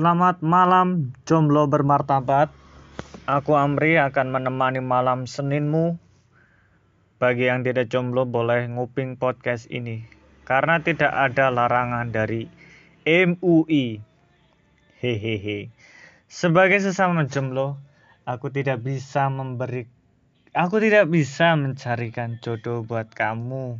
Selamat 0.00 0.40
malam 0.40 1.12
jomblo 1.28 1.68
bermartabat. 1.68 2.48
Aku 3.28 3.52
Amri 3.52 4.00
akan 4.00 4.32
menemani 4.32 4.80
malam 4.80 5.28
Seninmu. 5.28 6.00
Bagi 7.20 7.52
yang 7.52 7.60
tidak 7.68 7.92
jomblo 7.92 8.24
boleh 8.24 8.64
nguping 8.72 9.20
podcast 9.20 9.68
ini 9.68 10.08
karena 10.48 10.80
tidak 10.80 11.12
ada 11.12 11.52
larangan 11.52 12.08
dari 12.08 12.48
MUI. 13.04 14.00
Hehehe. 15.04 15.68
Sebagai 16.32 16.80
sesama 16.80 17.28
jomblo, 17.28 17.76
aku 18.24 18.48
tidak 18.48 18.80
bisa 18.80 19.28
memberi 19.28 19.84
aku 20.56 20.80
tidak 20.80 21.12
bisa 21.12 21.60
mencarikan 21.60 22.40
jodoh 22.40 22.88
buat 22.88 23.12
kamu 23.12 23.76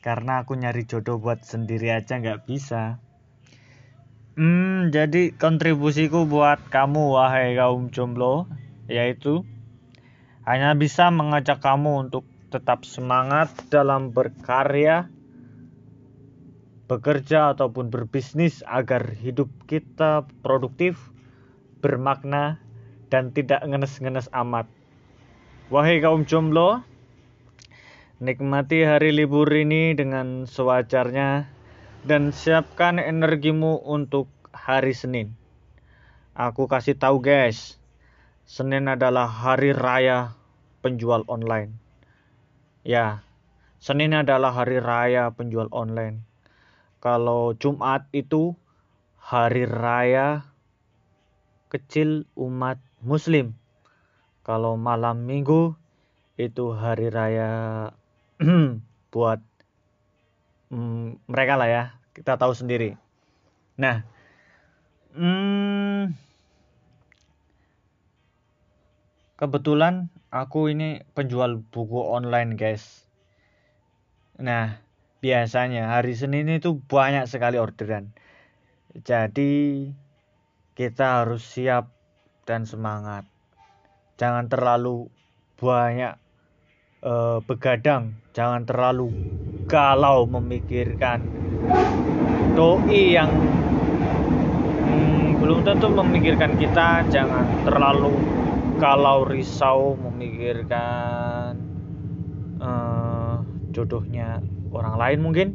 karena 0.00 0.48
aku 0.48 0.56
nyari 0.56 0.88
jodoh 0.88 1.20
buat 1.20 1.44
sendiri 1.44 1.92
aja 1.92 2.16
nggak 2.16 2.48
bisa. 2.48 3.04
Hmm, 4.38 4.67
jadi 4.88 5.36
kontribusiku 5.36 6.24
buat 6.24 6.58
kamu 6.72 7.14
wahai 7.14 7.54
kaum 7.54 7.92
jomblo 7.92 8.48
yaitu 8.88 9.44
hanya 10.48 10.72
bisa 10.72 11.12
mengajak 11.12 11.60
kamu 11.60 12.08
untuk 12.08 12.24
tetap 12.48 12.88
semangat 12.88 13.52
dalam 13.68 14.16
berkarya, 14.16 15.12
bekerja 16.88 17.52
ataupun 17.52 17.92
berbisnis 17.92 18.64
agar 18.64 19.12
hidup 19.12 19.52
kita 19.68 20.24
produktif, 20.40 20.96
bermakna 21.84 22.56
dan 23.12 23.36
tidak 23.36 23.60
ngenes-ngenes 23.60 24.32
amat. 24.32 24.64
Wahai 25.68 26.00
kaum 26.00 26.24
jomblo, 26.24 26.80
nikmati 28.24 28.88
hari 28.88 29.12
libur 29.12 29.52
ini 29.52 29.92
dengan 29.92 30.48
sewajarnya 30.48 31.44
dan 32.08 32.32
siapkan 32.32 32.96
energimu 32.96 33.84
untuk 33.84 34.32
hari 34.58 34.90
Senin. 34.90 35.38
Aku 36.34 36.66
kasih 36.66 36.98
tahu 36.98 37.22
guys, 37.22 37.78
Senin 38.42 38.90
adalah 38.90 39.30
hari 39.30 39.70
raya 39.70 40.34
penjual 40.82 41.22
online. 41.30 41.78
Ya, 42.82 43.22
Senin 43.78 44.14
adalah 44.14 44.50
hari 44.50 44.82
raya 44.82 45.30
penjual 45.30 45.70
online. 45.70 46.26
Kalau 46.98 47.54
Jumat 47.54 48.10
itu 48.10 48.58
hari 49.22 49.70
raya 49.70 50.50
kecil 51.70 52.26
umat 52.34 52.82
muslim. 52.98 53.54
Kalau 54.42 54.74
malam 54.74 55.22
minggu 55.28 55.78
itu 56.38 56.74
hari 56.74 57.10
raya 57.10 57.50
buat 59.12 59.42
mm, 60.70 61.26
mereka 61.28 61.58
lah 61.58 61.68
ya 61.68 61.84
kita 62.14 62.38
tahu 62.38 62.54
sendiri 62.54 62.94
nah 63.78 64.02
hmm, 65.18 66.14
kebetulan 69.34 70.14
aku 70.30 70.70
ini 70.70 71.02
penjual 71.12 71.58
buku 71.58 71.98
online 71.98 72.54
guys. 72.54 73.02
Nah 74.38 74.78
biasanya 75.18 75.90
hari 75.98 76.14
Senin 76.14 76.46
itu 76.46 76.78
banyak 76.78 77.26
sekali 77.26 77.58
orderan. 77.58 78.14
Jadi 78.94 79.90
kita 80.78 81.26
harus 81.26 81.42
siap 81.42 81.90
dan 82.46 82.62
semangat. 82.62 83.26
Jangan 84.18 84.46
terlalu 84.46 85.10
banyak 85.58 86.14
uh, 87.02 87.42
begadang. 87.42 88.14
Jangan 88.34 88.62
terlalu 88.66 89.10
galau 89.66 90.30
memikirkan 90.30 91.26
doi 92.54 93.14
yang 93.14 93.30
belum 95.48 95.64
tentu 95.64 95.88
memikirkan 95.88 96.60
kita 96.60 97.08
jangan 97.08 97.48
terlalu 97.64 98.12
galau 98.76 99.24
risau 99.24 99.96
memikirkan 99.96 101.56
uh, 102.60 103.40
jodohnya 103.72 104.44
orang 104.68 105.00
lain 105.00 105.18
mungkin 105.24 105.48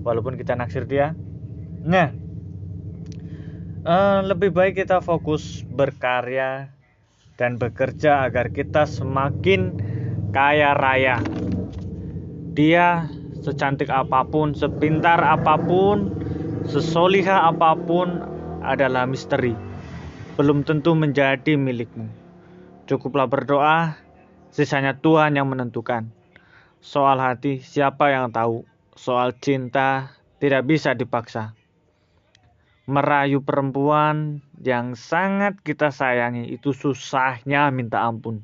walaupun 0.00 0.40
kita 0.40 0.56
naksir 0.56 0.88
dia 0.88 1.12
nah 1.84 2.08
uh, 3.84 4.24
lebih 4.24 4.48
baik 4.48 4.80
kita 4.80 5.04
fokus 5.04 5.60
berkarya 5.60 6.72
dan 7.36 7.60
bekerja 7.60 8.24
agar 8.24 8.48
kita 8.48 8.88
semakin 8.88 9.76
kaya 10.32 10.72
raya. 10.72 11.20
Dia 12.56 13.12
secantik 13.44 13.90
apa 13.92 14.24
pun, 14.28 14.54
sepintar 14.54 15.18
apa 15.20 15.58
pun, 15.58 16.12
sesolihah 16.68 17.50
apa 17.52 17.74
pun 17.74 18.31
adalah 18.62 19.04
misteri. 19.04 19.52
Belum 20.38 20.62
tentu 20.62 20.94
menjadi 20.96 21.58
milikmu. 21.58 22.08
Cukuplah 22.88 23.28
berdoa, 23.28 23.98
sisanya 24.54 24.96
Tuhan 24.96 25.36
yang 25.36 25.50
menentukan. 25.50 26.08
Soal 26.82 27.22
hati, 27.22 27.62
siapa 27.62 28.10
yang 28.10 28.34
tahu? 28.34 28.66
Soal 28.98 29.34
cinta, 29.38 30.18
tidak 30.42 30.66
bisa 30.66 30.94
dipaksa. 30.98 31.54
Merayu 32.90 33.46
perempuan 33.46 34.42
yang 34.58 34.98
sangat 34.98 35.62
kita 35.62 35.94
sayangi 35.94 36.50
itu 36.50 36.74
susahnya 36.74 37.70
minta 37.70 38.02
ampun. 38.02 38.42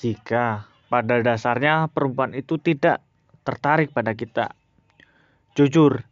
Jika 0.00 0.64
pada 0.88 1.20
dasarnya 1.20 1.92
perempuan 1.92 2.32
itu 2.32 2.56
tidak 2.56 3.04
tertarik 3.44 3.92
pada 3.92 4.16
kita. 4.16 4.56
Jujur, 5.52 6.02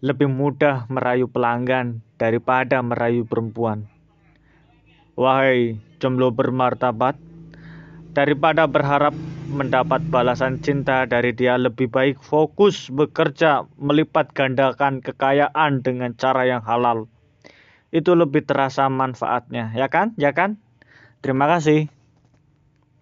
lebih 0.00 0.32
mudah 0.32 0.88
merayu 0.88 1.28
pelanggan 1.28 2.00
daripada 2.16 2.80
merayu 2.80 3.28
perempuan. 3.28 3.84
Wahai 5.16 5.76
jomblo 6.00 6.32
bermartabat, 6.32 7.20
daripada 8.16 8.64
berharap 8.64 9.12
mendapat 9.52 10.00
balasan 10.08 10.64
cinta 10.64 11.04
dari 11.04 11.36
dia 11.36 11.60
lebih 11.60 11.92
baik 11.92 12.16
fokus 12.24 12.88
bekerja 12.88 13.68
melipat 13.76 14.32
gandakan 14.32 15.04
kekayaan 15.04 15.84
dengan 15.84 16.16
cara 16.16 16.48
yang 16.48 16.64
halal. 16.64 17.10
Itu 17.92 18.16
lebih 18.16 18.46
terasa 18.46 18.86
manfaatnya, 18.88 19.74
ya 19.76 19.90
kan? 19.92 20.16
Ya 20.16 20.32
kan? 20.32 20.56
Terima 21.20 21.50
kasih. 21.50 21.92